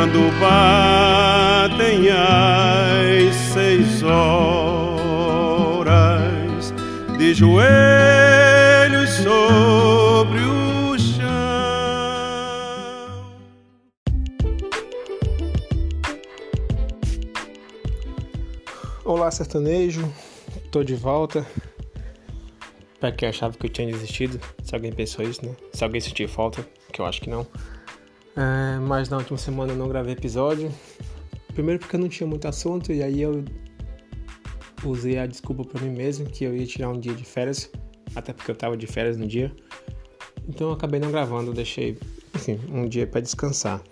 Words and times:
quando 0.00 0.32
batem 0.40 2.08
as 2.08 3.36
seis 3.52 4.02
horas 4.02 4.72
de 7.18 7.34
joelhos 7.34 9.10
sobre 9.10 10.40
o 10.40 10.98
chão. 10.98 11.20
Olá, 19.04 19.30
sertanejo, 19.30 20.10
tô 20.70 20.82
de 20.82 20.94
volta. 20.94 21.46
Pra 22.98 23.12
quem 23.12 23.28
achava 23.28 23.54
que 23.54 23.66
eu 23.66 23.70
tinha 23.70 23.88
desistido, 23.88 24.40
se 24.62 24.74
alguém 24.74 24.92
pensou 24.92 25.22
isso, 25.26 25.44
né? 25.44 25.54
Se 25.74 25.84
alguém 25.84 26.00
sentiu 26.00 26.26
falta, 26.26 26.66
que 26.90 27.02
eu 27.02 27.04
acho 27.04 27.20
que 27.20 27.28
não. 27.28 27.46
É, 28.36 28.78
mas 28.80 29.08
na 29.08 29.16
última 29.18 29.38
semana 29.38 29.72
eu 29.72 29.76
não 29.76 29.88
gravei 29.88 30.12
episódio. 30.12 30.72
Primeiro 31.54 31.80
porque 31.80 31.96
eu 31.96 32.00
não 32.00 32.08
tinha 32.08 32.26
muito 32.26 32.46
assunto 32.46 32.92
e 32.92 33.02
aí 33.02 33.20
eu 33.20 33.44
usei 34.84 35.18
a 35.18 35.26
desculpa 35.26 35.64
para 35.64 35.80
mim 35.82 35.90
mesmo 35.90 36.26
que 36.26 36.44
eu 36.44 36.56
ia 36.56 36.66
tirar 36.66 36.88
um 36.88 36.98
dia 36.98 37.12
de 37.12 37.24
férias, 37.24 37.70
até 38.14 38.32
porque 38.32 38.50
eu 38.50 38.54
tava 38.54 38.76
de 38.76 38.86
férias 38.86 39.16
no 39.16 39.26
dia. 39.26 39.54
Então 40.48 40.68
eu 40.68 40.74
acabei 40.74 40.98
não 41.00 41.10
gravando, 41.10 41.52
deixei, 41.52 41.98
enfim, 42.34 42.58
um 42.70 42.86
dia 42.86 43.06
para 43.06 43.20
descansar. 43.20 43.82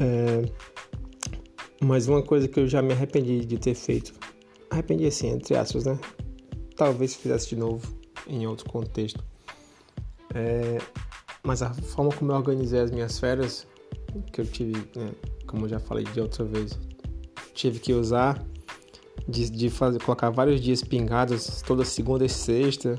É, 0.00 0.44
mas 1.82 2.08
uma 2.08 2.22
coisa 2.22 2.48
que 2.48 2.58
eu 2.58 2.66
já 2.66 2.82
me 2.82 2.92
arrependi 2.92 3.44
de 3.44 3.58
ter 3.58 3.74
feito, 3.74 4.12
arrependi 4.70 5.06
assim, 5.06 5.28
entre 5.28 5.56
aspas, 5.56 5.84
né? 5.84 5.98
Talvez 6.76 7.14
fizesse 7.14 7.50
de 7.50 7.56
novo 7.56 7.94
em 8.26 8.46
outro 8.46 8.68
contexto. 8.68 9.22
É, 10.34 10.78
mas 11.42 11.62
a 11.62 11.72
forma 11.72 12.12
como 12.12 12.32
eu 12.32 12.36
organizei 12.36 12.80
as 12.80 12.90
minhas 12.90 13.18
férias, 13.18 13.66
que 14.32 14.40
eu 14.40 14.46
tive, 14.46 14.76
né, 14.96 15.10
como 15.46 15.64
eu 15.64 15.68
já 15.68 15.80
falei 15.80 16.04
de 16.04 16.20
outra 16.20 16.44
vez, 16.44 16.78
tive 17.54 17.78
que 17.78 17.92
usar 17.92 18.44
de, 19.28 19.50
de 19.50 19.70
fazer, 19.70 20.02
colocar 20.02 20.30
vários 20.30 20.60
dias 20.60 20.82
pingados, 20.82 21.62
toda 21.62 21.84
segunda 21.84 22.24
e 22.24 22.28
sexta, 22.28 22.98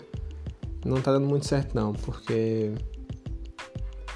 não 0.85 1.01
tá 1.01 1.11
dando 1.11 1.27
muito 1.27 1.45
certo 1.45 1.75
não, 1.75 1.93
porque 1.93 2.73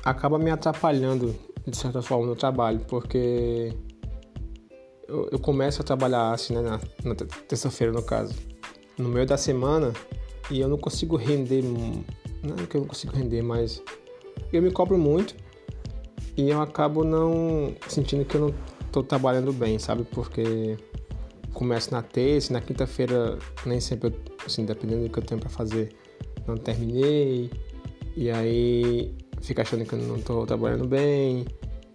acaba 0.03 0.37
me 0.37 0.49
atrapalhando 0.49 1.35
de 1.67 1.75
certa 1.75 2.01
forma 2.01 2.25
no 2.25 2.35
trabalho, 2.35 2.79
porque 2.87 3.73
eu, 5.07 5.29
eu 5.31 5.39
começo 5.39 5.81
a 5.81 5.83
trabalhar 5.83 6.31
assim, 6.31 6.53
né, 6.53 6.61
na, 6.61 6.79
na 7.03 7.15
terça-feira 7.15 7.91
no 7.91 8.03
caso, 8.03 8.33
no 8.97 9.09
meio 9.09 9.25
da 9.25 9.37
semana 9.37 9.93
e 10.49 10.59
eu 10.59 10.67
não 10.67 10.77
consigo 10.77 11.15
render, 11.15 11.63
não 11.63 12.55
é 12.63 12.67
que 12.67 12.77
eu 12.77 12.81
não 12.81 12.87
consigo 12.87 13.15
render, 13.15 13.41
mas 13.41 13.81
eu 14.51 14.61
me 14.61 14.71
cobro 14.71 14.97
muito 14.97 15.35
e 16.37 16.49
eu 16.49 16.61
acabo 16.61 17.03
não 17.03 17.75
sentindo 17.87 18.25
que 18.25 18.35
eu 18.35 18.41
não 18.41 18.55
estou 18.85 19.03
trabalhando 19.03 19.51
bem, 19.53 19.79
sabe? 19.79 20.03
Porque 20.03 20.77
começo 21.53 21.91
na 21.91 22.01
terça, 22.01 22.53
na 22.53 22.61
quinta-feira 22.61 23.37
nem 23.65 23.79
sempre, 23.79 24.13
assim, 24.45 24.65
dependendo 24.65 25.03
do 25.03 25.09
que 25.09 25.19
eu 25.19 25.23
tenho 25.23 25.39
para 25.39 25.49
fazer, 25.49 25.95
não 26.47 26.55
terminei 26.55 27.49
e 28.15 28.29
aí 28.29 29.15
fica 29.41 29.61
achando 29.61 29.85
que 29.85 29.93
eu 29.93 29.99
não 29.99 30.17
estou 30.17 30.45
trabalhando 30.45 30.87
bem, 30.87 31.45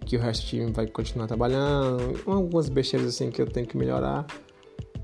que 0.05 0.17
o 0.17 0.19
resto 0.19 0.43
do 0.43 0.49
time 0.49 0.71
vai 0.71 0.87
continuar 0.87 1.27
trabalhando, 1.27 2.19
algumas 2.25 2.69
besteiras 2.69 3.07
assim 3.07 3.29
que 3.29 3.41
eu 3.41 3.47
tenho 3.47 3.67
que 3.67 3.77
melhorar 3.77 4.25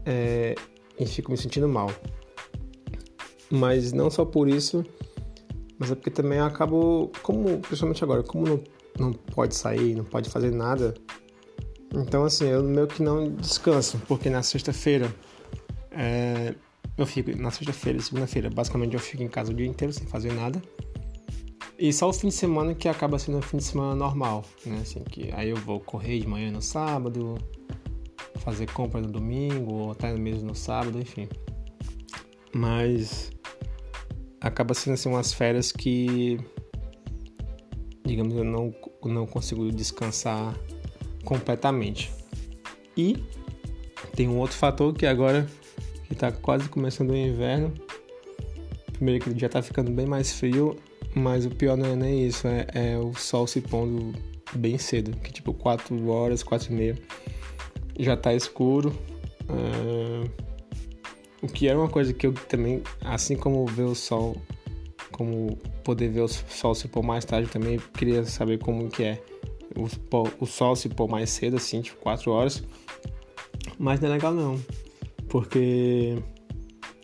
é, 0.05 0.55
e 0.99 1.05
fico 1.05 1.31
me 1.31 1.38
sentindo 1.38 1.67
mal. 1.67 1.91
Mas 3.49 3.94
não 3.94 4.09
só 4.09 4.25
por 4.25 4.47
isso, 4.47 4.85
mas 5.80 5.92
é 5.92 5.95
porque 5.95 6.09
também 6.09 6.39
eu 6.39 6.45
acabo, 6.45 7.11
como, 7.22 7.59
principalmente 7.59 8.03
agora, 8.03 8.23
como 8.23 8.47
não, 8.47 8.64
não 9.00 9.14
pode 9.14 9.56
sair, 9.56 9.95
não 9.95 10.03
pode 10.03 10.30
fazer 10.30 10.52
nada, 10.52 10.94
então 11.94 12.25
assim, 12.25 12.45
eu 12.45 12.64
meio 12.64 12.88
que 12.88 13.02
não 13.02 13.31
descanso, 13.31 14.00
porque 14.08 14.30
na 14.30 14.44
sexta-feira 14.44 15.14
é, 15.92 16.53
eu 16.97 17.06
fico, 17.06 17.35
na 17.38 17.51
sexta-feira 17.51 18.00
segunda-feira, 18.00 18.50
basicamente 18.50 18.94
eu 18.94 19.00
fico 19.00 19.24
em 19.24 19.28
casa 19.28 19.51
o 19.51 19.56
dia 19.56 19.68
inteiro 19.68 19.94
sem 19.94 20.07
fazer 20.07 20.34
nada. 20.34 20.62
E 21.80 21.94
só 21.94 22.09
o 22.09 22.13
fim 22.13 22.30
de 22.30 22.34
semana 22.34 22.74
que 22.74 22.90
acaba 22.90 23.19
sendo 23.19 23.38
um 23.38 23.41
fim 23.41 23.57
de 23.57 23.63
semana 23.63 23.94
normal, 23.94 24.44
né? 24.66 24.80
Assim, 24.81 25.03
que 25.03 25.31
aí 25.34 25.50
eu 25.50 25.57
vou 25.57 25.80
correr 25.80 26.19
de 26.19 26.28
manhã 26.28 26.51
no 26.51 26.62
sábado, 26.62 27.38
fazer 28.38 28.66
compra 28.72 29.00
no 29.00 29.07
domingo, 29.07 29.74
ou 29.74 29.91
até 29.91 30.12
mesmo 30.16 30.47
no 30.47 30.56
sábado, 30.56 31.00
enfim. 31.00 31.30
Mas 32.51 33.30
acaba 34.47 34.74
sendo 34.74 34.94
assim 34.94 35.09
umas 35.09 35.34
férias 35.34 35.72
que 35.72 36.40
digamos 38.06 38.35
eu 38.35 38.44
não 38.44 38.74
não 39.06 39.25
consigo 39.25 39.72
descansar 39.72 40.58
completamente. 41.24 42.12
E 42.96 43.24
tem 44.16 44.28
um 44.28 44.38
outro 44.38 44.57
fator 44.57 44.94
que 44.94 45.06
agora 45.06 45.47
que 46.06 46.13
está 46.13 46.31
quase 46.31 46.68
começando 46.68 47.12
o 47.12 47.16
inverno. 47.16 47.74
Primeiro 48.94 49.24
que 49.24 49.40
já 49.40 49.47
está 49.47 49.62
ficando 49.62 49.91
bem 49.91 50.06
mais 50.06 50.34
frio, 50.34 50.75
mas 51.13 51.46
o 51.46 51.50
pior 51.52 51.78
não 51.78 51.86
é 51.86 51.96
nem 51.96 52.25
isso, 52.25 52.47
é, 52.47 52.66
é 52.74 52.97
o 52.97 53.13
sol 53.13 53.46
se 53.46 53.62
pondo 53.62 54.13
bem 54.53 54.78
cedo, 54.78 55.16
que 55.18 55.31
tipo 55.31 55.53
4 55.53 56.09
horas, 56.09 56.41
4 56.41 56.72
e 56.72 56.75
meia 56.75 56.97
já 58.00 58.16
está 58.16 58.34
escuro. 58.34 58.97
O 61.42 61.48
que 61.48 61.68
era 61.68 61.78
uma 61.78 61.90
coisa 61.90 62.14
que 62.14 62.25
eu 62.25 62.34
também, 62.34 62.81
assim 63.02 63.36
como 63.36 63.66
ver 63.66 63.84
o 63.84 63.96
sol, 63.96 64.36
como 65.12 65.56
poder 65.84 66.09
ver 66.09 66.22
o 66.22 66.28
sol 66.28 66.74
se 66.74 66.88
pôr 66.88 67.03
mais 67.03 67.25
tarde, 67.25 67.50
também 67.50 67.80
queria 67.94 68.24
saber 68.25 68.58
como 68.59 68.90
que 68.90 69.03
é 69.03 69.22
o, 69.75 70.44
o 70.44 70.46
sol 70.46 70.75
se 70.75 70.90
pôr 70.90 71.08
mais 71.08 71.30
cedo, 71.30 71.58
assim, 71.58 71.81
tipo 71.81 71.98
4 72.00 72.31
horas. 72.31 72.64
Mas 73.78 74.00
não 74.00 74.09
é 74.09 74.14
legal 74.14 74.34
não, 74.34 74.59
porque, 75.28 76.18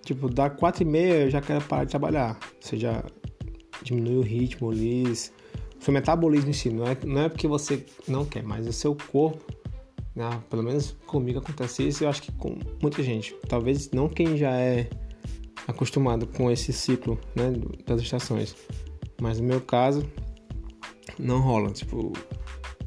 tipo, 0.03 0.29
dá 0.29 0.49
4 0.49 0.83
e 0.83 0.85
meia 0.85 1.13
eu 1.25 1.29
já 1.29 1.41
quero 1.41 1.63
parar 1.65 1.83
de 1.83 1.91
trabalhar. 1.91 2.39
Você 2.59 2.77
já 2.77 3.03
diminui 3.83 4.17
o 4.17 4.21
ritmo 4.21 4.69
o 4.69 5.83
seu 5.83 5.93
metabolismo 5.93 6.49
em 6.49 6.53
si, 6.53 6.69
não 6.69 6.87
é, 6.87 6.97
não 7.03 7.21
é 7.23 7.29
porque 7.29 7.47
você 7.47 7.85
não 8.07 8.25
quer, 8.25 8.41
mas 8.41 8.65
o 8.65 8.73
seu 8.73 8.95
corpo 9.11 9.52
né? 10.15 10.41
Pelo 10.49 10.63
menos 10.63 10.95
comigo 11.05 11.39
acontece 11.39 11.87
isso 11.87 12.03
e 12.03 12.05
eu 12.05 12.09
acho 12.09 12.21
que 12.21 12.31
com 12.33 12.57
muita 12.81 13.01
gente. 13.01 13.35
Talvez 13.47 13.89
não 13.91 14.07
quem 14.07 14.37
já 14.37 14.51
é 14.51 14.89
acostumado 15.67 16.27
com 16.27 16.51
esse 16.51 16.73
ciclo 16.73 17.19
né, 17.35 17.53
das 17.85 18.01
estações. 18.01 18.55
Mas 19.21 19.39
no 19.39 19.47
meu 19.47 19.61
caso, 19.61 20.05
não 21.17 21.39
rola. 21.39 21.71
Tipo, 21.71 22.13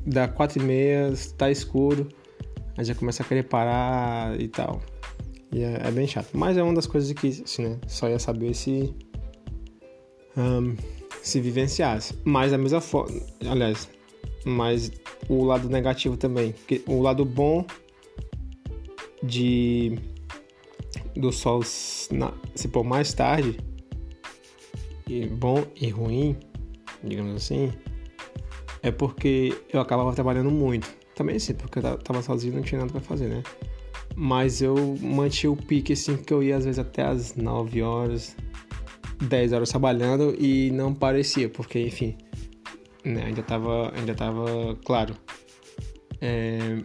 dá 0.04 0.28
quatro 0.28 0.60
e 0.60 0.65
meia, 0.65 1.12
tá 1.36 1.50
escuro, 1.50 2.09
aí 2.76 2.84
já 2.84 2.94
começa 2.94 3.22
a 3.22 3.26
querer 3.26 3.44
parar 3.44 4.38
e 4.41 4.48
tal. 4.48 4.81
E 5.53 5.62
é, 5.62 5.81
é, 5.84 5.91
bem 5.91 6.06
chato. 6.06 6.31
Mas 6.32 6.56
é 6.56 6.62
uma 6.62 6.75
das 6.75 6.86
coisas 6.86 7.10
que, 7.12 7.28
assim, 7.28 7.69
né, 7.69 7.81
só 7.86 8.09
ia 8.09 8.19
saber 8.19 8.54
se... 8.54 8.94
Um, 10.36 10.76
se 11.22 11.41
vivenciasse. 11.41 12.15
Mas 12.25 12.50
da 12.50 12.59
mesma 12.59 12.81
forma... 12.81 13.19
Aliás, 13.48 13.88
mas 14.44 14.92
o 15.28 15.44
lado 15.44 15.69
negativo 15.69 16.16
também. 16.16 16.53
Porque 16.53 16.82
o 16.87 17.00
lado 17.00 17.25
bom 17.25 17.64
de 19.22 19.98
do 21.14 21.32
sol 21.32 21.62
se 21.62 22.69
pôr 22.70 22.84
mais 22.84 23.12
tarde, 23.14 23.59
e 25.09 25.26
bom 25.26 25.65
e 25.81 25.88
ruim, 25.88 26.36
digamos 27.03 27.34
assim, 27.36 27.72
é 28.82 28.91
porque 28.91 29.56
eu 29.72 29.81
acabava 29.81 30.12
trabalhando 30.12 30.50
muito. 30.50 30.92
Também 31.15 31.38
sim, 31.38 31.54
porque 31.54 31.78
eu 31.78 31.97
tava 31.98 32.20
sozinho 32.22 32.56
não 32.56 32.62
tinha 32.62 32.81
nada 32.81 32.92
para 32.92 33.00
fazer, 33.00 33.28
né? 33.28 33.42
Mas 34.15 34.60
eu 34.60 34.97
mantinha 35.00 35.50
o 35.50 35.56
pique 35.56 35.92
assim 35.92 36.16
que 36.16 36.32
eu 36.32 36.42
ia 36.42 36.56
às 36.56 36.65
vezes 36.65 36.78
até 36.78 37.03
as 37.03 37.34
9 37.36 37.82
horas, 37.82 38.36
10 39.22 39.53
horas 39.53 39.70
trabalhando 39.70 40.34
e 40.38 40.70
não 40.72 40.92
parecia, 40.92 41.48
porque 41.48 41.81
enfim, 41.81 42.16
né? 43.06 43.25
Ainda 43.27 43.43
tava, 43.43 43.93
ainda 43.97 44.15
tava 44.15 44.77
claro. 44.84 45.15
É, 46.21 46.78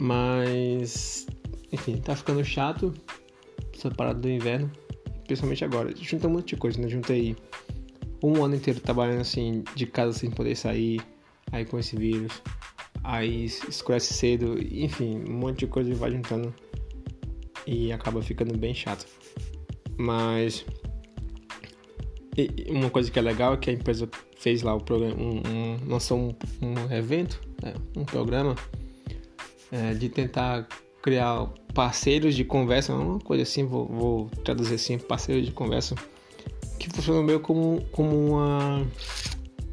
mas, 0.00 1.26
enfim, 1.70 1.96
tá 1.98 2.16
ficando 2.16 2.44
chato 2.44 2.94
essa 3.74 3.90
parada 3.90 4.20
do 4.20 4.28
inverno, 4.28 4.70
principalmente 5.26 5.64
agora. 5.64 5.94
Junta 5.96 6.28
um 6.28 6.32
monte 6.32 6.48
de 6.48 6.56
coisa, 6.56 6.80
né? 6.80 6.88
Juntei 6.88 7.36
um 8.22 8.44
ano 8.44 8.54
inteiro 8.54 8.80
trabalhando 8.80 9.20
assim, 9.20 9.64
de 9.74 9.86
casa 9.86 10.18
sem 10.18 10.30
poder 10.30 10.54
sair, 10.54 11.00
aí 11.52 11.64
com 11.64 11.78
esse 11.78 11.96
vírus, 11.96 12.42
aí 13.02 13.44
escurece 13.44 14.12
cedo, 14.12 14.56
enfim, 14.70 15.24
um 15.26 15.32
monte 15.32 15.60
de 15.60 15.66
coisa 15.66 15.94
vai 15.94 16.10
juntando 16.10 16.54
e 17.66 17.92
acaba 17.92 18.22
ficando 18.22 18.56
bem 18.56 18.74
chato. 18.74 19.06
Mas 19.96 20.64
uma 22.68 22.90
coisa 22.90 23.10
que 23.10 23.18
é 23.18 23.22
legal 23.22 23.54
é 23.54 23.56
que 23.56 23.70
a 23.70 23.72
empresa 23.72 24.08
fez 24.38 24.62
lá 24.62 24.74
o 24.74 24.80
programa, 24.80 25.14
um, 25.20 25.42
um, 25.46 25.78
lançou 25.86 26.18
um, 26.18 26.34
um 26.62 26.92
evento, 26.92 27.40
né, 27.62 27.74
um 27.96 28.04
programa 28.04 28.54
é, 29.72 29.94
de 29.94 30.08
tentar 30.08 30.68
criar 31.02 31.46
parceiros 31.74 32.34
de 32.34 32.44
conversa, 32.44 32.94
uma 32.94 33.18
coisa 33.18 33.42
assim, 33.42 33.64
vou, 33.64 33.86
vou 33.86 34.30
traduzir 34.44 34.74
assim, 34.74 34.98
parceiros 34.98 35.44
de 35.44 35.52
conversa, 35.52 35.94
que 36.78 36.88
funciona 36.90 37.22
meio 37.22 37.40
como, 37.40 37.82
como 37.92 38.16
uma. 38.16 38.86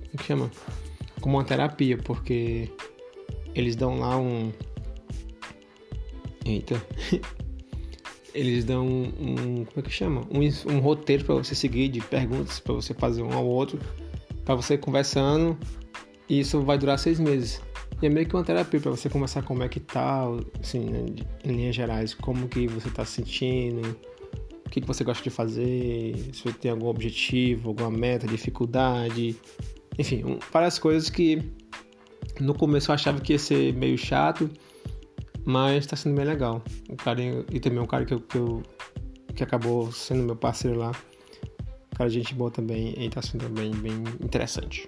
Como 0.05 0.17
que 0.17 0.23
chama? 0.23 0.51
Como 1.21 1.37
uma 1.37 1.43
terapia, 1.43 1.97
porque 1.97 2.69
eles 3.55 3.75
dão 3.75 3.99
lá 3.99 4.17
um. 4.17 4.51
Eita. 6.45 6.81
Eles 8.37 8.63
dão 8.63 8.85
um, 8.85 9.03
um 9.19 9.65
como 9.65 9.79
é 9.79 9.81
que 9.81 9.89
chama? 9.89 10.21
Um, 10.29 10.71
um 10.71 10.79
roteiro 10.79 11.25
para 11.25 11.35
você 11.35 11.55
seguir 11.55 11.87
de 11.89 12.01
perguntas 12.01 12.59
para 12.59 12.73
você 12.73 12.93
fazer 12.93 13.23
um 13.23 13.33
ao 13.33 13.45
outro, 13.45 13.79
para 14.45 14.53
você 14.53 14.77
conversando. 14.77 15.57
E 16.29 16.39
isso 16.39 16.61
vai 16.61 16.77
durar 16.77 16.99
seis 16.99 17.19
meses. 17.19 17.61
E 17.99 18.05
é 18.05 18.09
meio 18.09 18.27
que 18.27 18.35
uma 18.35 18.43
terapia 18.43 18.79
para 18.79 18.91
você 18.91 19.09
conversar 19.09 19.41
como 19.41 19.63
é 19.63 19.67
que 19.67 19.79
tá, 19.79 20.25
assim, 20.61 20.81
né, 20.81 21.05
em 21.43 21.51
linhas 21.51 21.75
gerais, 21.75 22.13
como 22.13 22.47
que 22.47 22.67
você 22.67 22.91
tá 22.91 23.03
se 23.03 23.13
sentindo, 23.13 23.97
o 24.63 24.69
que, 24.69 24.81
que 24.81 24.87
você 24.87 25.03
gosta 25.03 25.23
de 25.23 25.31
fazer, 25.31 26.15
se 26.31 26.43
você 26.43 26.53
tem 26.53 26.69
algum 26.69 26.87
objetivo, 26.87 27.69
alguma 27.69 27.89
meta, 27.89 28.27
dificuldade, 28.27 29.35
enfim, 29.97 30.37
várias 30.53 30.77
coisas 30.77 31.09
que 31.09 31.41
no 32.39 32.53
começo 32.53 32.91
eu 32.91 32.95
achava 32.95 33.19
que 33.19 33.33
ia 33.33 33.39
ser 33.39 33.73
meio 33.73 33.97
chato, 33.97 34.47
mas 35.47 35.85
está 35.85 35.95
sendo 35.95 36.17
bem 36.17 36.25
legal. 36.25 36.61
O 36.89 36.97
cara 36.97 37.21
e 37.21 37.59
também 37.61 37.79
um 37.79 37.85
cara 37.85 38.03
que, 38.03 38.13
eu, 38.13 38.19
que, 38.19 38.37
eu, 38.37 38.61
que 39.33 39.41
acabou 39.41 39.89
sendo 39.93 40.23
meu 40.23 40.35
parceiro 40.35 40.77
lá, 40.77 40.91
cara 41.95 42.09
gente 42.09 42.35
boa 42.35 42.51
também 42.51 42.93
e 42.97 43.05
está 43.05 43.21
sendo 43.21 43.47
bem, 43.49 43.71
bem 43.71 44.03
interessante. 44.21 44.85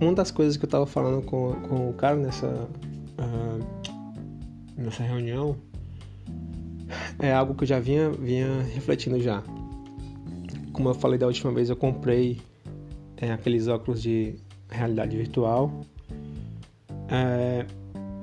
uma 0.00 0.14
das 0.14 0.30
coisas 0.30 0.56
que 0.56 0.64
eu 0.64 0.68
tava 0.68 0.86
falando 0.86 1.22
com, 1.22 1.52
com 1.68 1.90
o 1.90 1.92
cara 1.92 2.16
nessa, 2.16 2.68
nessa 4.82 5.02
reunião 5.02 5.56
é 7.18 7.32
algo 7.32 7.54
que 7.54 7.64
eu 7.64 7.68
já 7.68 7.78
vinha, 7.78 8.10
vinha 8.10 8.62
refletindo 8.74 9.20
já. 9.20 9.42
Como 10.72 10.88
eu 10.88 10.94
falei 10.94 11.18
da 11.18 11.26
última 11.26 11.52
vez, 11.52 11.70
eu 11.70 11.76
comprei 11.76 12.40
é, 13.16 13.32
aqueles 13.32 13.68
óculos 13.68 14.02
de 14.02 14.34
realidade 14.68 15.16
virtual. 15.16 15.70
É, 17.08 17.66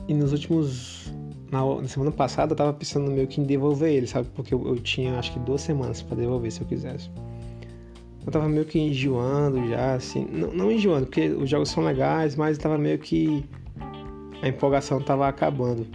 e 0.07 0.13
nos 0.13 0.31
últimos. 0.31 1.13
Na, 1.51 1.63
na, 1.81 1.87
semana 1.87 2.11
passada 2.11 2.51
eu 2.51 2.57
tava 2.57 2.73
pensando 2.73 3.09
meio 3.09 3.27
que 3.27 3.39
em 3.39 3.43
devolver 3.45 3.93
ele, 3.93 4.07
sabe? 4.07 4.27
Porque 4.35 4.53
eu, 4.53 4.67
eu 4.67 4.75
tinha 4.77 5.17
acho 5.17 5.31
que 5.31 5.39
duas 5.39 5.61
semanas 5.61 6.01
para 6.01 6.17
devolver 6.17 6.51
se 6.51 6.59
eu 6.59 6.67
quisesse 6.67 7.09
eu 8.27 8.31
tava 8.31 8.49
meio 8.49 8.65
que 8.65 8.77
enjoando 8.77 9.65
já, 9.69 9.95
assim. 9.95 10.27
Não, 10.29 10.53
não 10.53 10.69
enjoando, 10.69 11.05
porque 11.05 11.29
os 11.29 11.49
jogos 11.49 11.69
são 11.69 11.81
legais, 11.81 12.35
mas 12.35 12.57
tava 12.57 12.77
meio 12.77 12.99
que. 12.99 13.45
A 14.41 14.49
empolgação 14.49 15.01
tava 15.01 15.27
acabando. 15.29 15.87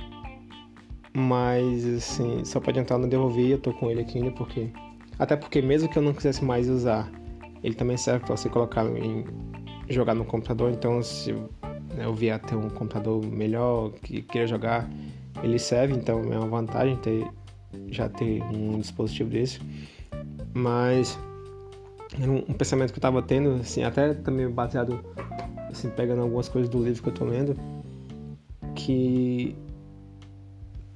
Mas, 1.14 1.86
assim, 1.86 2.44
só 2.44 2.58
pra 2.58 2.70
adiantar, 2.70 2.98
eu 2.98 3.06
não 3.06 3.40
eu 3.40 3.58
tô 3.58 3.72
com 3.72 3.90
ele 3.90 4.00
aqui 4.00 4.18
ainda, 4.18 4.30
porque. 4.32 4.70
Até 5.18 5.36
porque, 5.36 5.60
mesmo 5.60 5.88
que 5.88 5.98
eu 5.98 6.02
não 6.02 6.14
quisesse 6.14 6.44
mais 6.44 6.68
usar, 6.68 7.10
ele 7.62 7.74
também 7.74 7.96
serve 7.96 8.24
pra 8.24 8.36
você 8.36 8.48
colocar 8.48 8.86
em. 8.86 9.24
jogar 9.88 10.14
no 10.14 10.24
computador. 10.24 10.70
Então, 10.72 11.02
se 11.02 11.34
eu 11.98 12.14
vier 12.14 12.38
ter 12.40 12.56
um 12.56 12.70
computador 12.70 13.24
melhor, 13.24 13.92
que 14.02 14.22
queira 14.22 14.46
jogar, 14.46 14.88
ele 15.42 15.58
serve. 15.58 15.94
Então, 15.94 16.22
é 16.32 16.38
uma 16.38 16.48
vantagem 16.48 16.96
ter 16.96 17.26
já 17.88 18.08
ter 18.08 18.42
um 18.42 18.78
dispositivo 18.78 19.30
desse. 19.30 19.60
Mas 20.54 21.18
um, 22.20 22.52
pensamento 22.52 22.92
que 22.92 22.98
eu 22.98 23.00
estava 23.00 23.22
tendo, 23.22 23.54
assim, 23.54 23.82
até 23.82 24.14
também 24.14 24.48
baseado, 24.48 25.00
assim, 25.70 25.88
pegando 25.90 26.22
algumas 26.22 26.48
coisas 26.48 26.68
do 26.68 26.82
livro 26.82 27.02
que 27.02 27.08
eu 27.08 27.12
estou 27.12 27.26
lendo, 27.26 27.56
que 28.74 29.56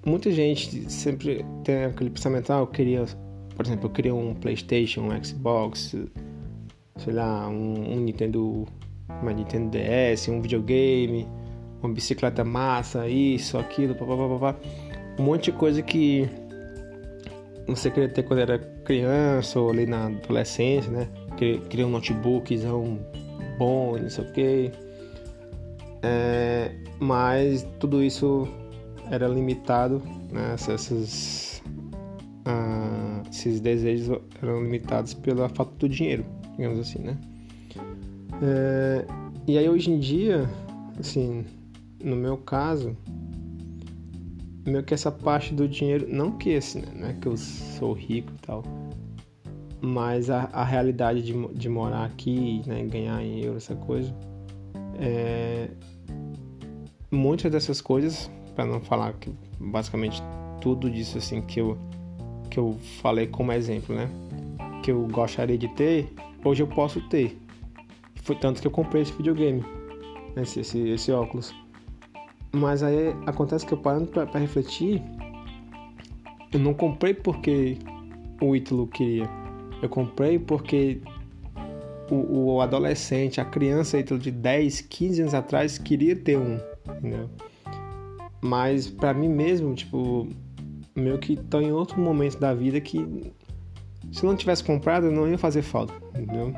muita 0.06 0.30
gente 0.30 0.90
sempre 0.90 1.44
tem 1.64 1.84
aquele 1.84 2.10
pensamento, 2.10 2.52
ah, 2.52 2.60
eu 2.60 2.66
queria, 2.66 3.04
por 3.54 3.66
exemplo, 3.66 3.86
eu 3.86 3.92
queria 3.92 4.14
um 4.14 4.34
Playstation, 4.34 5.02
um 5.02 5.24
Xbox, 5.24 5.96
sei 6.96 7.12
lá, 7.12 7.48
um, 7.48 7.94
um 7.94 8.00
Nintendo, 8.00 8.66
uma 9.20 9.32
Nintendo 9.32 9.76
DS, 9.76 10.28
um 10.28 10.40
videogame, 10.40 11.26
uma 11.82 11.92
bicicleta 11.92 12.44
massa, 12.44 13.08
isso, 13.08 13.58
aquilo, 13.58 13.94
papapá, 13.96 14.56
um 15.18 15.24
monte 15.24 15.50
de 15.50 15.52
coisa 15.52 15.82
que 15.82 16.28
você 17.66 17.90
queria 17.90 18.08
ter 18.08 18.22
quando 18.22 18.38
era 18.38 18.58
criança 18.84 19.58
ou 19.58 19.70
ali 19.70 19.86
na 19.86 20.06
adolescência, 20.06 20.90
né? 20.90 21.08
Queria 21.36 21.86
um 21.86 21.90
notebookzão 21.90 23.00
bom, 23.58 23.98
não 23.98 24.08
sei 24.08 24.24
o 24.24 24.32
quê. 24.32 24.72
É, 26.02 26.70
mas 27.00 27.66
tudo 27.80 28.02
isso 28.02 28.48
era 29.10 29.28
limitado, 29.28 30.02
né? 30.30 30.54
Essas, 30.54 31.62
ah, 32.44 33.22
esses 33.30 33.60
desejos 33.60 34.18
eram 34.42 34.62
limitados 34.62 35.14
pela 35.14 35.48
falta 35.48 35.74
do 35.76 35.88
dinheiro, 35.88 36.24
digamos 36.56 36.78
assim, 36.78 37.00
né? 37.00 37.16
É, 38.42 39.06
e 39.46 39.56
aí 39.56 39.68
hoje 39.68 39.90
em 39.90 39.98
dia, 39.98 40.48
assim, 40.98 41.44
no 42.02 42.16
meu 42.16 42.36
caso, 42.36 42.96
meio 44.66 44.82
que 44.82 44.92
essa 44.92 45.10
parte 45.10 45.54
do 45.54 45.68
dinheiro, 45.68 46.06
não 46.08 46.32
que 46.32 46.50
esse, 46.50 46.80
né, 46.80 47.10
é 47.10 47.12
que 47.20 47.28
eu 47.28 47.36
sou 47.36 47.92
rico 47.92 48.32
e 48.32 48.46
tal, 48.46 48.62
mas 49.80 50.28
a, 50.28 50.48
a 50.52 50.64
realidade 50.64 51.22
de, 51.22 51.32
de 51.54 51.68
morar 51.68 52.04
aqui, 52.04 52.62
né, 52.66 52.84
ganhar 52.84 53.22
em 53.22 53.44
euro, 53.44 53.58
essa 53.58 53.76
coisa, 53.76 54.12
é, 54.98 55.68
muitas 57.10 57.50
dessas 57.50 57.80
coisas, 57.80 58.30
para 58.56 58.66
não 58.66 58.80
falar 58.80 59.12
que 59.12 59.30
basicamente 59.60 60.20
tudo 60.60 60.90
disso 60.90 61.18
assim 61.18 61.42
que 61.42 61.60
eu 61.60 61.78
que 62.50 62.58
eu 62.58 62.76
falei 63.02 63.26
como 63.26 63.52
exemplo, 63.52 63.94
né, 63.94 64.08
que 64.82 64.90
eu 64.90 65.06
gostaria 65.08 65.58
de 65.58 65.68
ter, 65.68 66.12
hoje 66.44 66.62
eu 66.62 66.66
posso 66.66 67.00
ter. 67.08 67.38
Foi 68.22 68.34
tanto 68.36 68.60
que 68.60 68.66
eu 68.66 68.70
comprei 68.70 69.02
esse 69.02 69.12
videogame, 69.12 69.64
esse, 70.36 70.60
esse, 70.60 70.88
esse 70.88 71.12
óculos. 71.12 71.54
Mas 72.52 72.82
aí 72.82 73.14
acontece 73.26 73.66
que 73.66 73.74
eu 73.74 73.78
parando 73.78 74.06
para 74.06 74.38
refletir, 74.38 75.02
eu 76.52 76.58
não 76.58 76.72
comprei 76.72 77.12
porque 77.12 77.78
o 78.40 78.56
Ítalo 78.56 78.86
queria. 78.86 79.28
Eu 79.82 79.88
comprei 79.88 80.38
porque 80.38 81.00
o, 82.10 82.54
o 82.54 82.60
adolescente, 82.60 83.40
a 83.40 83.44
criança 83.44 83.98
Ítalo 83.98 84.18
de 84.18 84.30
10, 84.30 84.82
15 84.82 85.20
anos 85.20 85.34
atrás 85.34 85.78
queria 85.78 86.16
ter 86.16 86.38
um, 86.38 86.58
entendeu? 86.88 87.28
Mas 88.46 88.88
para 88.88 89.12
mim 89.12 89.28
mesmo, 89.28 89.74
tipo, 89.74 90.28
meio 90.94 91.18
que 91.18 91.36
tô 91.36 91.60
em 91.60 91.72
outro 91.72 92.00
momento 92.00 92.38
da 92.38 92.54
vida 92.54 92.80
que 92.80 93.32
se 94.12 94.24
não 94.24 94.36
tivesse 94.36 94.62
comprado, 94.62 95.10
não 95.10 95.28
ia 95.28 95.36
fazer 95.36 95.62
falta, 95.62 95.92
entendeu? 96.10 96.54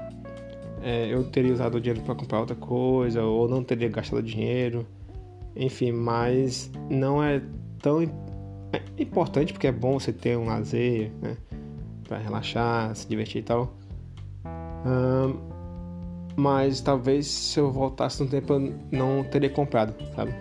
É, 0.83 1.12
eu 1.12 1.25
teria 1.25 1.52
usado 1.52 1.76
o 1.76 1.80
dinheiro 1.80 2.02
para 2.02 2.14
comprar 2.14 2.40
outra 2.40 2.54
coisa, 2.54 3.23
ou 3.25 3.49
não 3.49 3.64
teria 3.64 3.88
gastado 3.88 4.23
dinheiro. 4.23 4.87
Enfim, 5.57 5.90
mas 5.90 6.71
não 6.90 7.23
é 7.23 7.42
tão 7.80 8.02
é 8.02 8.83
importante 8.99 9.52
porque 9.52 9.66
é 9.66 9.73
bom 9.73 9.99
você 9.99 10.12
ter 10.12 10.37
um 10.37 10.45
lazer, 10.45 11.11
né? 11.23 11.37
Pra 12.07 12.18
relaxar, 12.18 12.95
se 12.95 13.09
divertir 13.09 13.40
e 13.40 13.45
tal. 13.45 13.75
Um, 14.87 15.37
mas 16.37 16.80
talvez 16.80 17.26
se 17.26 17.59
eu 17.59 17.73
voltasse 17.73 18.23
no 18.23 18.28
tempo 18.28 18.52
eu 18.52 18.75
não 18.92 19.25
teria 19.25 19.50
comprado, 19.50 19.95
sabe? 20.14 20.33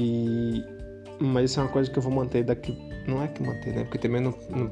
E 0.00 0.64
mas 1.20 1.50
isso 1.50 1.58
é 1.58 1.64
uma 1.64 1.68
coisa 1.72 1.90
que 1.90 1.98
eu 1.98 2.02
vou 2.02 2.12
manter 2.12 2.44
daqui. 2.44 2.78
Não 3.06 3.20
é 3.20 3.26
que 3.26 3.42
manter, 3.42 3.74
né? 3.74 3.82
Porque 3.82 3.98
também 3.98 4.20
não, 4.20 4.32
não 4.50 4.70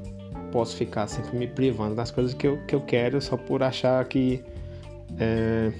posso 0.52 0.76
ficar 0.76 1.08
sempre 1.08 1.36
me 1.36 1.48
privando 1.48 1.96
das 1.96 2.12
coisas 2.12 2.32
que 2.34 2.46
eu, 2.46 2.58
que 2.66 2.74
eu 2.74 2.80
quero 2.80 3.20
só 3.20 3.36
por 3.36 3.64
achar 3.64 4.04
que 4.04 4.44
é, 5.18 5.72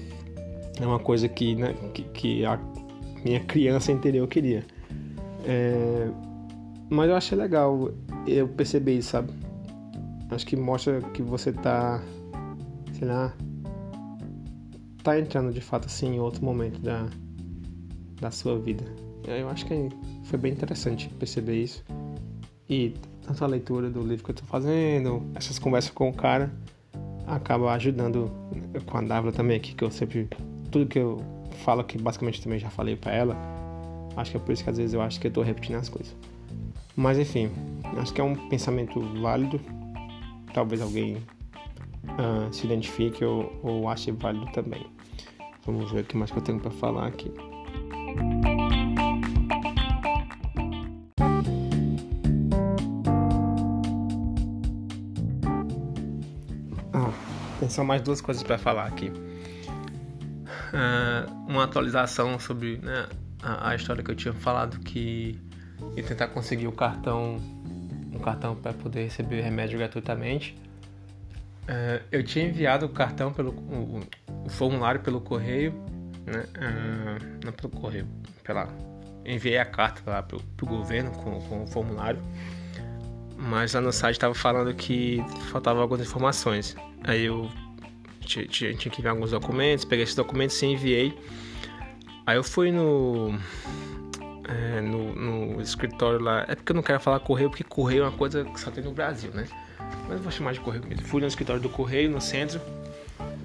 é 0.81 0.85
uma 0.85 0.99
coisa 0.99 1.29
que, 1.29 1.55
né, 1.55 1.73
que, 1.93 2.03
que 2.03 2.45
a, 2.45 2.59
minha 3.23 3.39
criança 3.39 3.93
interior 3.93 4.27
queria. 4.27 4.65
É, 5.45 6.09
mas 6.89 7.09
eu 7.09 7.15
achei 7.15 7.37
legal 7.37 7.91
eu 8.27 8.47
perceber 8.49 8.97
isso, 8.97 9.11
sabe? 9.11 9.31
Acho 10.29 10.45
que 10.45 10.57
mostra 10.57 10.99
que 11.13 11.21
você 11.21 11.53
tá, 11.53 12.03
sei 12.91 13.07
lá, 13.07 13.33
tá 15.01 15.17
entrando 15.17 15.53
de 15.53 15.61
fato 15.61 15.85
assim 15.85 16.15
em 16.15 16.19
outro 16.19 16.43
momento 16.43 16.81
da, 16.81 17.07
da 18.19 18.29
sua 18.31 18.59
vida. 18.59 19.06
Eu 19.27 19.49
acho 19.49 19.65
que 19.65 19.89
foi 20.23 20.39
bem 20.39 20.53
interessante 20.53 21.09
perceber 21.09 21.61
isso. 21.61 21.83
E 22.69 22.93
tanto 23.25 23.43
a 23.43 23.47
leitura 23.47 23.89
do 23.89 24.01
livro 24.01 24.23
que 24.23 24.31
eu 24.31 24.35
tô 24.35 24.45
fazendo, 24.45 25.23
essas 25.35 25.59
conversas 25.59 25.91
com 25.91 26.09
o 26.09 26.13
cara, 26.13 26.51
acaba 27.25 27.73
ajudando 27.73 28.31
com 28.85 28.97
a 28.97 29.01
Dávila 29.01 29.33
também 29.33 29.57
aqui, 29.57 29.75
que 29.75 29.83
eu 29.83 29.91
sempre. 29.91 30.29
Tudo 30.71 30.85
que 30.85 30.97
eu 30.97 31.21
fala 31.63 31.83
que 31.83 31.97
basicamente 31.97 32.41
também 32.41 32.57
já 32.57 32.69
falei 32.69 32.95
para 32.95 33.13
ela. 33.13 33.37
Acho 34.15 34.31
que 34.31 34.37
é 34.37 34.39
por 34.39 34.51
isso 34.51 34.63
que 34.63 34.69
às 34.69 34.77
vezes 34.77 34.93
eu 34.93 35.01
acho 35.01 35.19
que 35.19 35.27
eu 35.27 35.31
tô 35.31 35.41
repetindo 35.41 35.75
as 35.75 35.89
coisas. 35.89 36.15
Mas 36.95 37.19
enfim, 37.19 37.51
acho 37.97 38.13
que 38.13 38.21
é 38.21 38.23
um 38.23 38.35
pensamento 38.47 38.99
válido. 39.21 39.59
Talvez 40.53 40.81
alguém 40.81 41.17
uh, 41.17 42.51
se 42.51 42.65
identifique 42.65 43.23
ou, 43.23 43.53
ou 43.61 43.89
ache 43.89 44.11
válido 44.11 44.49
também. 44.53 44.87
Vamos 45.65 45.91
ver 45.91 46.01
o 46.01 46.03
que 46.05 46.15
mais 46.15 46.31
que 46.31 46.37
eu 46.37 46.41
tenho 46.41 46.59
para 46.59 46.71
falar 46.71 47.07
aqui. 47.07 47.31
São 57.77 57.85
mais 57.85 58.01
duas 58.01 58.19
coisas 58.19 58.41
para 58.41 58.57
falar 58.57 58.87
aqui. 58.87 59.09
Uh, 60.73 61.31
uma 61.47 61.63
atualização 61.63 62.39
sobre 62.39 62.77
né, 62.77 63.07
a, 63.41 63.69
a, 63.69 63.75
história 63.75 64.03
que 64.03 64.09
eu 64.09 64.15
tinha 64.15 64.33
falado 64.33 64.79
que 64.79 65.39
ia 65.95 66.03
tentar 66.03 66.27
conseguir 66.29 66.67
o 66.67 66.71
cartão 66.71 67.37
um 68.11 68.19
cartão 68.19 68.55
para 68.55 68.73
poder 68.73 69.03
receber 69.03 69.41
remédio 69.41 69.77
gratuitamente. 69.77 70.57
Uh, 71.63 72.03
eu 72.11 72.23
tinha 72.23 72.45
enviado 72.45 72.87
o 72.87 72.89
cartão 72.89 73.31
pelo 73.31 73.51
o, 73.51 74.01
o 74.45 74.49
formulário 74.49 75.01
pelo 75.01 75.21
correio, 75.21 75.73
né? 76.25 76.45
Uh, 76.57 77.45
não 77.45 77.53
pelo 77.53 77.69
correio, 77.69 78.07
pela 78.43 78.67
enviei 79.23 79.59
a 79.59 79.65
carta 79.65 80.01
lá 80.09 80.23
pro, 80.23 80.41
pro 80.55 80.65
governo 80.65 81.11
com, 81.11 81.39
com 81.41 81.63
o 81.63 81.67
formulário, 81.67 82.21
mas 83.37 83.73
lá 83.73 83.81
no 83.81 83.91
site 83.91 84.15
estava 84.15 84.33
falando 84.33 84.73
que 84.73 85.23
faltavam 85.51 85.81
algumas 85.81 86.07
informações. 86.07 86.75
Aí 87.03 87.25
eu 87.25 87.49
tinha, 88.27 88.45
tinha, 88.47 88.75
que 88.75 88.99
enviar 88.99 89.13
alguns 89.13 89.31
documentos, 89.31 89.85
peguei 89.85 90.03
esses 90.03 90.15
documentos 90.15 90.61
e 90.61 90.65
enviei. 90.65 91.17
Aí 92.25 92.35
eu 92.35 92.43
fui 92.43 92.71
no, 92.71 93.39
é, 94.47 94.81
no, 94.81 95.15
no, 95.15 95.61
escritório 95.61 96.19
lá. 96.19 96.45
É 96.47 96.55
porque 96.55 96.71
eu 96.71 96.75
não 96.75 96.83
quero 96.83 96.99
falar 96.99 97.19
correio, 97.21 97.49
porque 97.49 97.63
correio 97.63 98.03
é 98.03 98.07
uma 98.07 98.17
coisa 98.17 98.43
que 98.43 98.59
só 98.59 98.69
tem 98.69 98.83
no 98.83 98.91
Brasil, 98.91 99.31
né? 99.33 99.47
Mas 100.07 100.17
eu 100.17 100.19
vou 100.19 100.31
chamar 100.31 100.53
de 100.53 100.59
correio 100.59 100.85
mesmo. 100.85 101.05
Fui 101.05 101.21
no 101.21 101.27
escritório 101.27 101.61
do 101.61 101.69
correio, 101.69 102.09
no 102.11 102.19
centro, 102.19 102.59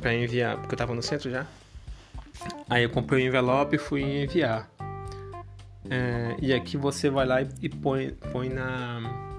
para 0.00 0.12
enviar, 0.12 0.56
porque 0.56 0.74
eu 0.74 0.78
tava 0.78 0.94
no 0.94 1.02
centro 1.02 1.30
já. 1.30 1.46
Aí 2.68 2.82
eu 2.82 2.90
comprei 2.90 3.22
o 3.22 3.24
um 3.24 3.28
envelope 3.28 3.76
e 3.76 3.78
fui 3.78 4.02
enviar. 4.02 4.68
É, 5.88 6.36
e 6.40 6.52
aqui 6.52 6.76
você 6.76 7.08
vai 7.08 7.26
lá 7.26 7.42
e, 7.42 7.48
e 7.62 7.68
põe, 7.68 8.12
põe 8.32 8.48
na, 8.48 9.31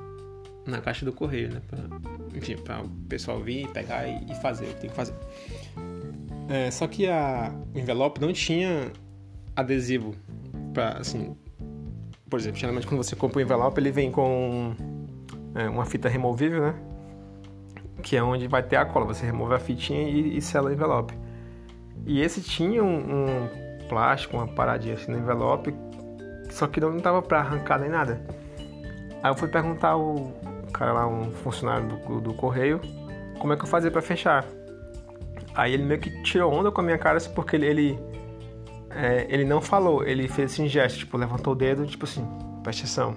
na 0.65 0.79
caixa 0.81 1.05
do 1.05 1.11
correio, 1.11 1.53
né? 1.53 1.61
Pra, 1.67 1.79
enfim, 2.35 2.55
para 2.57 2.81
o 2.81 2.89
pessoal 3.07 3.41
vir, 3.41 3.67
pegar 3.69 4.07
e, 4.07 4.33
fazer, 4.41 4.67
tem 4.75 4.89
que 4.89 4.95
fazer. 4.95 5.15
É, 6.49 6.69
só 6.71 6.87
que 6.87 7.07
a, 7.07 7.53
o 7.73 7.77
envelope 7.77 8.19
não 8.19 8.33
tinha 8.33 8.91
adesivo 9.55 10.15
para 10.73 10.97
assim, 10.97 11.35
por 12.29 12.39
exemplo, 12.39 12.59
geralmente 12.59 12.87
quando 12.87 13.03
você 13.03 13.15
compra 13.15 13.39
o 13.39 13.41
envelope 13.41 13.79
ele 13.79 13.91
vem 13.91 14.11
com 14.11 14.75
é, 15.55 15.69
uma 15.69 15.85
fita 15.85 16.09
removível, 16.09 16.61
né? 16.61 16.75
Que 18.01 18.17
é 18.17 18.23
onde 18.23 18.47
vai 18.47 18.63
ter 18.63 18.75
a 18.75 18.85
cola. 18.85 19.05
Você 19.05 19.25
remove 19.25 19.53
a 19.53 19.59
fitinha 19.59 20.09
e, 20.09 20.37
e 20.37 20.41
sela 20.41 20.69
o 20.69 20.73
envelope. 20.73 21.13
E 22.05 22.19
esse 22.19 22.41
tinha 22.41 22.83
um, 22.83 22.97
um 22.97 23.87
plástico, 23.87 24.35
uma 24.35 24.47
paradinha 24.47 24.95
assim 24.95 25.11
no 25.11 25.19
envelope, 25.19 25.73
só 26.49 26.67
que 26.67 26.79
não 26.79 26.97
dava 26.97 27.21
para 27.21 27.39
arrancar 27.39 27.79
nem 27.79 27.89
nada. 27.89 28.21
Aí 29.21 29.31
eu 29.31 29.35
fui 29.35 29.47
perguntar 29.47 29.89
ao 29.89 30.33
cara 30.73 30.91
lá, 30.91 31.07
um 31.07 31.31
funcionário 31.31 31.87
do, 31.87 32.19
do 32.19 32.33
correio, 32.33 32.81
como 33.39 33.53
é 33.53 33.55
que 33.55 33.63
eu 33.63 33.67
fazia 33.67 33.89
para 33.89 34.01
fechar. 34.01 34.45
Aí 35.55 35.73
ele 35.73 35.83
meio 35.83 35.99
que 35.99 36.09
tirou 36.23 36.51
onda 36.51 36.71
com 36.71 36.81
a 36.81 36.83
minha 36.83 36.97
cara, 36.97 37.17
assim, 37.17 37.29
porque 37.31 37.55
ele, 37.55 37.67
ele, 37.67 37.99
é, 38.89 39.27
ele 39.29 39.45
não 39.45 39.61
falou, 39.61 40.03
ele 40.03 40.27
fez 40.27 40.51
assim 40.51 40.65
um 40.65 40.67
gesto, 40.67 40.99
tipo, 40.99 41.15
levantou 41.17 41.53
o 41.53 41.55
dedo, 41.55 41.85
tipo 41.85 42.05
assim, 42.05 42.25
presta 42.63 42.83
atenção. 42.83 43.15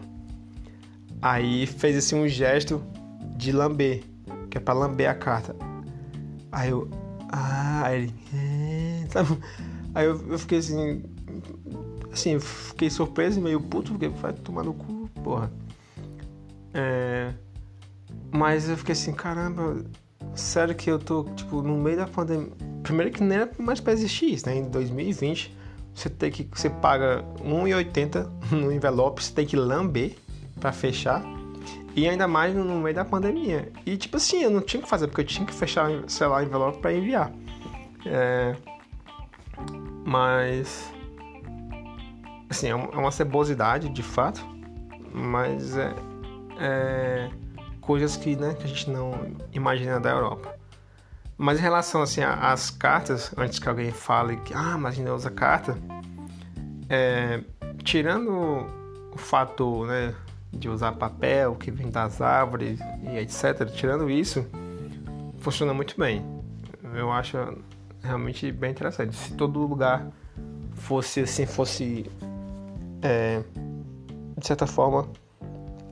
Aí 1.21 1.67
fez 1.67 1.97
assim 1.97 2.15
um 2.15 2.29
gesto 2.29 2.83
de 3.37 3.53
lamber, 3.53 4.03
que 4.51 4.59
é 4.59 4.61
pra 4.61 4.75
lamber 4.75 5.09
a 5.09 5.15
carta. 5.15 5.57
Aí 6.53 6.71
eu, 6.71 6.89
ah, 7.31 7.83
aí 7.85 8.03
ele, 8.03 8.15
é? 8.35 9.07
Aí 9.95 10.05
eu, 10.05 10.21
eu 10.29 10.39
fiquei 10.39 10.59
assim, 10.59 11.03
assim, 12.13 12.39
fiquei 12.39 12.91
surpreso 12.91 13.41
e 13.41 13.43
meio 13.43 13.61
puto, 13.61 13.93
porque 13.93 14.09
vai 14.09 14.33
tomar 14.33 14.63
no 14.63 14.75
cu, 14.75 15.09
porra. 15.25 15.51
É, 16.75 17.33
mas 18.37 18.69
eu 18.69 18.77
fiquei 18.77 18.93
assim, 18.93 19.15
caramba, 19.15 19.83
sério 20.35 20.75
que 20.75 20.91
eu 20.91 20.99
tô, 20.99 21.25
tipo, 21.35 21.63
no 21.63 21.77
meio 21.77 21.97
da 21.97 22.07
pandemia. 22.07 22.53
Primeiro 22.83 23.11
que 23.11 23.23
nem 23.23 23.39
era 23.39 23.51
mais 23.59 23.81
pra 23.81 23.95
existir 23.95 24.33
isso, 24.35 24.47
né? 24.47 24.57
Em 24.57 24.69
2020, 24.69 25.57
você 25.95 26.11
tem 26.11 26.31
que. 26.31 26.47
Você 26.53 26.69
paga 26.69 27.25
R$1,80 27.43 28.29
no 28.53 28.71
envelope, 28.71 29.25
você 29.25 29.33
tem 29.33 29.47
que 29.47 29.57
lamber 29.57 30.17
para 30.61 30.71
fechar. 30.71 31.25
E 31.95 32.07
ainda 32.07 32.29
mais 32.29 32.55
no 32.55 32.79
meio 32.79 32.95
da 32.95 33.07
pandemia. 33.07 33.73
E 33.87 33.97
tipo 33.97 34.19
assim, 34.19 34.43
eu 34.43 34.51
não 34.51 34.61
tinha 34.61 34.83
que 34.83 34.89
fazer, 34.89 35.07
porque 35.07 35.23
eu 35.23 35.27
tinha 35.27 35.47
que 35.47 35.55
fechar, 35.55 35.89
sei 36.07 36.27
lá, 36.27 36.37
o 36.37 36.43
envelope 36.43 36.79
para 36.79 36.93
enviar. 36.93 37.33
É... 38.05 38.55
Mas. 40.05 40.93
Assim, 42.51 42.67
é, 42.67 42.71
é 42.71 42.75
uma 42.75 43.11
cebosidade 43.11 43.89
de 43.89 44.03
fato. 44.03 44.47
Mas 45.11 45.75
é. 45.79 45.95
é 46.59 47.31
coisas 47.87 48.17
que, 48.17 48.35
né, 48.37 48.55
que 48.55 48.65
a 48.65 48.67
gente 48.67 48.91
não 48.91 49.13
imagina 49.53 50.01
da 50.01 50.11
Europa. 50.11 50.55
Mas 51.39 51.59
em 51.59 51.63
relação 51.63 52.03
assim 52.03 52.23
às 52.23 52.71
cartas, 52.71 53.33
antes 53.37 53.59
que 53.59 53.69
alguém 53.69 53.93
fale 53.93 54.37
que 54.39 54.55
ah, 54.55 54.77
mas 54.79 54.99
ainda 54.99 55.15
usa 55.15 55.31
carta, 55.31 55.77
é, 56.89 57.43
tirando 57.85 58.67
o 59.13 59.19
fato 59.19 59.85
né, 59.85 60.15
de 60.53 60.69
usar 60.69 60.93
papel 60.93 61.55
que 61.55 61.71
vem 61.71 61.91
das 61.91 62.21
árvores 62.21 62.81
e 63.03 63.19
etc, 63.19 63.71
tirando 63.71 64.11
isso, 64.11 64.47
funciona 65.39 65.75
muito 65.75 65.95
bem. 65.99 66.25
Eu 66.95 67.13
acho 67.13 67.37
realmente 68.03 68.51
bem 68.51 68.71
interessante. 68.71 69.15
Se 69.15 69.35
todo 69.35 69.61
lugar 69.61 70.07
fosse 70.75 71.21
assim, 71.21 71.45
fosse 71.45 72.11
é, 73.03 73.43
de 74.39 74.47
certa 74.47 74.67
forma 74.67 75.07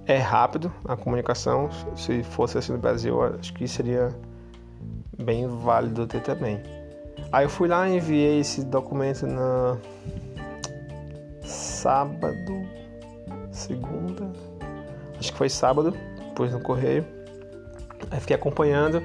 é 0.06 0.18
rápido 0.18 0.72
a 0.86 0.96
comunicação. 0.96 1.70
Se 1.96 2.22
fosse 2.22 2.58
assim 2.58 2.72
no 2.72 2.78
Brasil, 2.78 3.22
acho 3.22 3.52
que 3.54 3.66
seria 3.66 4.14
bem 5.18 5.46
válido 5.46 6.06
ter 6.06 6.20
também. 6.20 6.60
Aí 7.32 7.44
eu 7.44 7.48
fui 7.48 7.68
lá 7.68 7.88
e 7.88 7.96
enviei 7.96 8.40
esse 8.40 8.64
documento 8.64 9.26
na 9.26 9.76
sábado, 11.42 12.66
segunda, 13.50 14.30
acho 15.18 15.32
que 15.32 15.38
foi 15.38 15.48
sábado, 15.48 15.94
pus 16.34 16.52
no 16.52 16.60
correio. 16.60 17.04
Aí 18.10 18.20
fiquei 18.20 18.36
acompanhando 18.36 19.02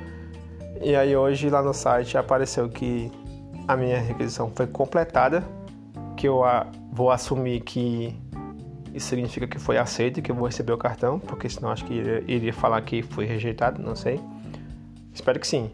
e 0.82 0.96
aí 0.96 1.16
hoje 1.16 1.50
lá 1.50 1.62
no 1.62 1.74
site 1.74 2.18
apareceu 2.18 2.70
que 2.70 3.12
a 3.68 3.76
minha 3.76 4.00
requisição 4.00 4.52
foi 4.56 4.68
completada, 4.68 5.44
que 6.16 6.28
eu 6.28 6.42
vou 6.92 7.12
assumir 7.12 7.62
que 7.62 8.18
isso 8.94 9.08
significa 9.08 9.48
que 9.48 9.60
foi 9.60 9.78
aceito 9.78 10.20
e 10.20 10.22
que 10.22 10.32
eu 10.32 10.36
vou 10.36 10.48
receber 10.48 10.74
o 10.74 10.78
cartão, 10.78 11.20
porque 11.20 11.50
senão 11.50 11.70
acho 11.70 11.86
que 11.86 11.94
iria, 11.94 12.24
iria 12.28 12.54
falar 12.54 12.82
que 12.82 13.02
foi 13.02 13.26
rejeitado, 13.26 13.82
não 13.82 13.96
sei. 13.96 14.20
Espero 15.14 15.40
que 15.40 15.48
sim. 15.48 15.72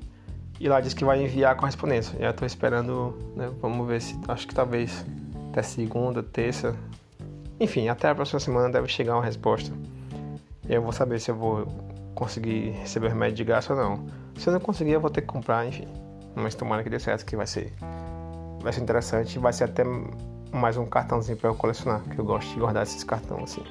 E 0.60 0.70
lá 0.70 0.80
diz 0.80 0.94
que 0.94 1.04
vai 1.04 1.22
enviar 1.22 1.52
a 1.52 1.56
correspondência. 1.56 2.18
Já 2.20 2.30
estou 2.30 2.46
esperando, 2.46 3.18
né? 3.36 3.52
Vamos 3.62 3.86
ver 3.88 4.02
se. 4.02 4.18
Acho 4.28 4.48
que 4.48 4.56
talvez 4.56 5.06
até 5.50 5.62
segunda, 5.62 6.24
terça. 6.24 6.76
Enfim, 7.60 7.88
até 7.88 8.10
a 8.10 8.16
próxima 8.16 8.40
semana 8.40 8.70
deve 8.70 8.88
chegar 8.88 9.16
uma 9.16 9.24
resposta. 9.24 9.72
E 10.68 10.74
eu 10.74 10.82
vou 10.82 10.92
saber 10.92 11.20
se 11.20 11.32
eu 11.32 11.36
vou 11.36 11.68
conseguir 12.14 12.72
receber 12.72 13.08
o 13.08 13.10
remédio 13.10 13.36
de 13.36 13.44
graça 13.44 13.74
ou 13.74 13.80
não. 13.80 14.06
Se 14.38 14.48
eu 14.50 14.54
não 14.54 14.60
conseguir, 14.60 14.92
eu 14.92 15.02
vou 15.02 15.10
ter 15.10 15.22
que 15.22 15.28
comprar, 15.28 15.66
enfim. 15.68 15.88
Mas 16.36 16.56
tomara 16.56 16.84
que 16.84 16.90
dê 16.90 17.00
certo, 17.00 17.26
que 17.26 17.36
vai 17.36 17.48
ser. 17.48 17.74
Vai 18.62 18.74
ser 18.74 18.82
interessante. 18.82 19.38
Vai 19.38 19.54
ser 19.54 19.66
até 19.66 19.84
mais 20.56 20.78
um 20.78 20.86
cartãozinho 20.86 21.38
para 21.38 21.50
eu 21.50 21.56
colecionar, 21.56 22.02
que 22.04 22.18
eu 22.18 22.26
gosto 22.26 22.54
de 22.54 22.60
guardar 22.60 22.84
esses 22.84 23.04
cartões 23.04 23.44
assim. 23.44 23.64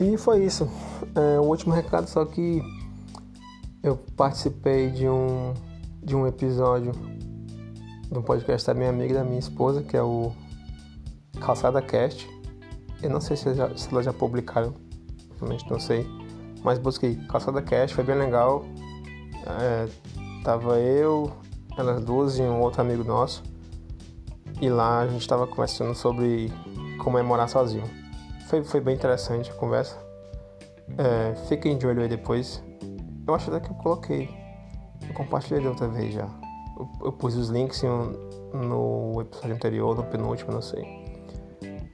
E 0.00 0.16
foi 0.16 0.44
isso. 0.44 0.70
É, 1.14 1.40
o 1.40 1.42
último 1.42 1.74
recado 1.74 2.06
só 2.06 2.24
que 2.24 2.62
eu 3.82 3.96
participei 4.16 4.90
de 4.90 5.08
um 5.08 5.52
de 6.02 6.16
um 6.16 6.26
episódio 6.26 6.92
do 8.10 8.22
podcast 8.22 8.66
da 8.66 8.72
minha 8.72 8.88
amiga 8.88 9.12
e 9.12 9.14
da 9.14 9.24
minha 9.24 9.38
esposa, 9.38 9.82
que 9.82 9.96
é 9.96 10.02
o 10.02 10.32
Calçada 11.38 11.82
Cast. 11.82 12.37
Eu 13.02 13.10
não 13.10 13.20
sei 13.20 13.36
se, 13.36 13.54
já, 13.54 13.74
se 13.76 13.88
elas 13.90 14.04
já 14.04 14.12
publicaram, 14.12 14.74
realmente 15.38 15.68
não 15.70 15.78
sei. 15.78 16.06
Mas 16.62 16.78
busquei 16.78 17.16
Calçada 17.28 17.62
Cast, 17.62 17.94
foi 17.94 18.04
bem 18.04 18.16
legal. 18.16 18.64
É, 19.46 19.88
tava 20.42 20.78
eu, 20.80 21.30
elas 21.76 22.04
duas 22.04 22.38
e 22.38 22.42
um 22.42 22.60
outro 22.60 22.80
amigo 22.80 23.04
nosso. 23.04 23.42
E 24.60 24.68
lá 24.68 25.00
a 25.00 25.06
gente 25.06 25.20
estava 25.20 25.46
conversando 25.46 25.94
sobre 25.94 26.52
como 26.98 27.18
é 27.18 27.46
sozinho. 27.46 27.88
Foi, 28.48 28.64
foi 28.64 28.80
bem 28.80 28.94
interessante 28.94 29.50
a 29.50 29.54
conversa. 29.54 29.96
É, 30.96 31.34
fiquem 31.46 31.78
de 31.78 31.86
olho 31.86 32.02
aí 32.02 32.08
depois. 32.08 32.62
Eu 33.26 33.34
acho 33.34 33.50
até 33.50 33.60
que 33.60 33.70
eu 33.70 33.76
coloquei. 33.76 34.28
Eu 35.06 35.14
compartilhei 35.14 35.64
outra 35.66 35.86
vez 35.86 36.14
já. 36.14 36.28
Eu, 36.76 36.88
eu 37.06 37.12
pus 37.12 37.36
os 37.36 37.50
links 37.50 37.82
no 37.82 39.20
episódio 39.20 39.54
anterior, 39.54 39.96
no 39.96 40.04
penúltimo, 40.04 40.52
não 40.52 40.62
sei. 40.62 41.07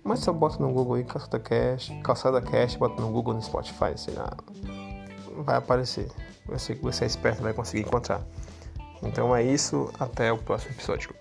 Mas 0.04 0.20
só 0.20 0.32
bota 0.32 0.62
no 0.62 0.70
Google 0.70 0.96
aí 0.96 1.04
Calçada 1.04 1.40
Cash, 1.40 1.90
Calçada 2.04 2.40
Cash, 2.42 2.76
bota 2.76 3.00
no 3.00 3.08
Google, 3.08 3.34
no 3.34 3.42
Spotify, 3.42 3.96
sei 3.96 4.14
lá. 4.14 4.30
Vai 5.38 5.56
aparecer. 5.56 6.08
Você 6.46 6.74
que 6.74 6.82
você 6.82 7.04
é 7.04 7.06
esperto 7.06 7.42
vai 7.42 7.54
conseguir 7.54 7.84
encontrar. 7.84 8.20
Então 9.02 9.34
é 9.34 9.42
isso, 9.42 9.90
até 9.98 10.30
o 10.30 10.36
próximo 10.36 10.72
episódio. 10.72 11.14